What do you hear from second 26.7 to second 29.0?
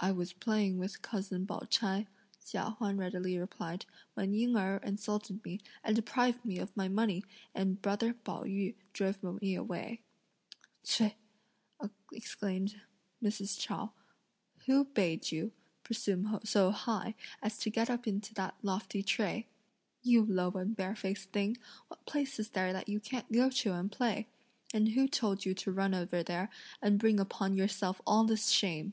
and bring upon yourself all this shame?"